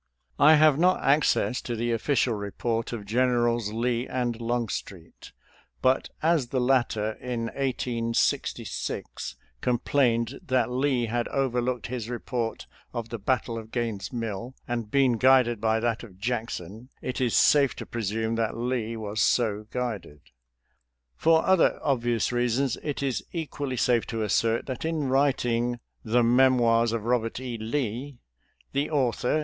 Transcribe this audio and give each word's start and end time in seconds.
I 0.39 0.55
have 0.55 0.79
not 0.79 0.99
access 1.03 1.61
to 1.61 1.75
the 1.75 1.91
official 1.91 2.33
report 2.33 2.91
of 2.91 3.05
Gen 3.05 3.27
erals 3.29 3.71
Lee 3.71 4.07
and 4.07 4.41
Longstreet, 4.41 5.31
but 5.79 6.09
as 6.23 6.47
the 6.47 6.59
latter, 6.59 7.11
in 7.21 7.41
1866, 7.53 9.35
complained 9.61 10.39
that 10.43 10.71
Lee 10.71 11.05
had 11.05 11.27
overlooked 11.27 11.85
his 11.85 12.09
report 12.09 12.65
of 12.95 13.09
the 13.09 13.19
battle 13.19 13.59
of 13.59 13.69
Gaines' 13.69 14.11
Mill, 14.11 14.55
and 14.67 14.89
been 14.89 15.19
FOUKTH 15.19 15.21
TEXAS 15.21 15.21
AT 15.21 15.21
GAINES' 15.21 15.61
MILLS 15.61 15.61
309 15.61 15.61
guided 15.61 15.61
by 15.61 15.79
that 15.79 16.03
of 16.03 16.19
Jackson, 16.19 16.89
it 17.03 17.21
is 17.21 17.35
safe 17.35 17.75
to 17.75 17.85
presume 17.85 18.35
that 18.37 18.57
Lee 18.57 18.97
was 18.97 19.21
so 19.21 19.67
guided. 19.69 20.21
For 21.15 21.45
other 21.45 21.79
obvious 21.83 22.31
reasons, 22.31 22.75
it 22.81 23.03
is 23.03 23.23
equally 23.31 23.77
safe 23.77 24.07
to 24.07 24.23
assert 24.23 24.65
that 24.65 24.83
in 24.83 25.09
writ 25.09 25.45
ing" 25.45 25.79
The 26.13 26.23
Memoirs 26.23 26.91
of 26.91 27.03
Eobert 27.03 27.39
E. 27.39 27.59
Lee," 27.59 28.17
the 28.71 28.89
author. 28.89 29.39